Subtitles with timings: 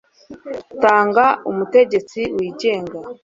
[0.81, 2.97] tanga umutegetsi wigenga